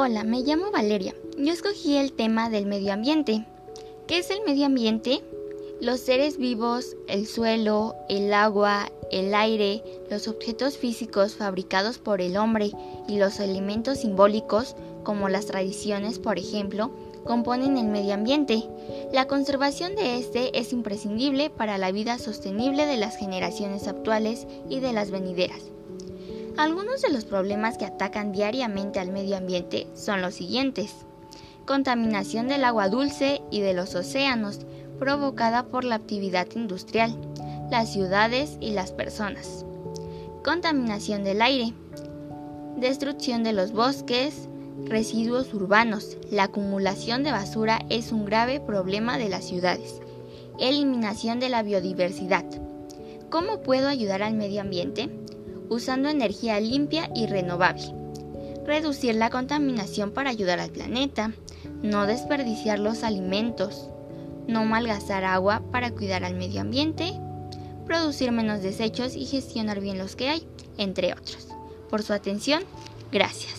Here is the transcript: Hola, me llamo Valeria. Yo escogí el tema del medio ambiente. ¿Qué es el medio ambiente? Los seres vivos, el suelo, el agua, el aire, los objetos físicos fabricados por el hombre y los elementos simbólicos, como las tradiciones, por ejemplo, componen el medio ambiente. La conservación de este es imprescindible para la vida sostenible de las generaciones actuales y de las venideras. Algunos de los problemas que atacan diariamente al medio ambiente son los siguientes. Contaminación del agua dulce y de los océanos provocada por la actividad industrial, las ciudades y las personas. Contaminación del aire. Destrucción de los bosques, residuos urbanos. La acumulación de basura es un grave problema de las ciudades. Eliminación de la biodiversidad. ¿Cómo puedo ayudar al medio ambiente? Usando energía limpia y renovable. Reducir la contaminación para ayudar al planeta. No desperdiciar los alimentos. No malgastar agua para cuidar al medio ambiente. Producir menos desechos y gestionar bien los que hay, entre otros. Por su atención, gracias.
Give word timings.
Hola, 0.00 0.22
me 0.22 0.42
llamo 0.42 0.70
Valeria. 0.70 1.12
Yo 1.36 1.52
escogí 1.52 1.96
el 1.96 2.12
tema 2.12 2.50
del 2.50 2.66
medio 2.66 2.92
ambiente. 2.92 3.44
¿Qué 4.06 4.18
es 4.18 4.30
el 4.30 4.44
medio 4.46 4.66
ambiente? 4.66 5.24
Los 5.80 5.98
seres 5.98 6.38
vivos, 6.38 6.96
el 7.08 7.26
suelo, 7.26 7.96
el 8.08 8.32
agua, 8.32 8.92
el 9.10 9.34
aire, 9.34 9.82
los 10.08 10.28
objetos 10.28 10.78
físicos 10.78 11.34
fabricados 11.34 11.98
por 11.98 12.20
el 12.20 12.36
hombre 12.36 12.70
y 13.08 13.18
los 13.18 13.40
elementos 13.40 13.98
simbólicos, 13.98 14.76
como 15.02 15.28
las 15.28 15.46
tradiciones, 15.46 16.20
por 16.20 16.38
ejemplo, 16.38 16.92
componen 17.24 17.76
el 17.76 17.88
medio 17.88 18.14
ambiente. 18.14 18.62
La 19.12 19.26
conservación 19.26 19.96
de 19.96 20.18
este 20.18 20.56
es 20.60 20.72
imprescindible 20.72 21.50
para 21.50 21.76
la 21.76 21.90
vida 21.90 22.20
sostenible 22.20 22.86
de 22.86 22.98
las 22.98 23.16
generaciones 23.16 23.88
actuales 23.88 24.46
y 24.70 24.78
de 24.78 24.92
las 24.92 25.10
venideras. 25.10 25.72
Algunos 26.58 27.02
de 27.02 27.10
los 27.10 27.24
problemas 27.24 27.78
que 27.78 27.84
atacan 27.84 28.32
diariamente 28.32 28.98
al 28.98 29.12
medio 29.12 29.36
ambiente 29.36 29.86
son 29.94 30.22
los 30.22 30.34
siguientes. 30.34 30.92
Contaminación 31.66 32.48
del 32.48 32.64
agua 32.64 32.88
dulce 32.88 33.42
y 33.52 33.60
de 33.60 33.74
los 33.74 33.94
océanos 33.94 34.62
provocada 34.98 35.68
por 35.68 35.84
la 35.84 35.94
actividad 35.94 36.48
industrial, 36.56 37.16
las 37.70 37.92
ciudades 37.92 38.58
y 38.60 38.72
las 38.72 38.90
personas. 38.90 39.64
Contaminación 40.42 41.22
del 41.22 41.42
aire. 41.42 41.74
Destrucción 42.76 43.44
de 43.44 43.52
los 43.52 43.70
bosques, 43.70 44.48
residuos 44.84 45.54
urbanos. 45.54 46.16
La 46.28 46.44
acumulación 46.44 47.22
de 47.22 47.30
basura 47.30 47.86
es 47.88 48.10
un 48.10 48.24
grave 48.24 48.58
problema 48.58 49.16
de 49.16 49.28
las 49.28 49.44
ciudades. 49.44 50.00
Eliminación 50.58 51.38
de 51.38 51.50
la 51.50 51.62
biodiversidad. 51.62 52.46
¿Cómo 53.30 53.62
puedo 53.62 53.86
ayudar 53.86 54.24
al 54.24 54.34
medio 54.34 54.60
ambiente? 54.60 55.08
Usando 55.68 56.08
energía 56.08 56.60
limpia 56.60 57.10
y 57.14 57.26
renovable. 57.26 57.94
Reducir 58.66 59.14
la 59.14 59.30
contaminación 59.30 60.10
para 60.10 60.30
ayudar 60.30 60.60
al 60.60 60.70
planeta. 60.70 61.32
No 61.82 62.06
desperdiciar 62.06 62.78
los 62.78 63.02
alimentos. 63.02 63.88
No 64.46 64.64
malgastar 64.64 65.24
agua 65.24 65.62
para 65.70 65.90
cuidar 65.90 66.24
al 66.24 66.34
medio 66.34 66.60
ambiente. 66.60 67.12
Producir 67.86 68.32
menos 68.32 68.62
desechos 68.62 69.14
y 69.14 69.24
gestionar 69.24 69.80
bien 69.80 69.98
los 69.98 70.16
que 70.16 70.28
hay, 70.28 70.46
entre 70.76 71.12
otros. 71.12 71.48
Por 71.88 72.02
su 72.02 72.12
atención, 72.12 72.62
gracias. 73.10 73.57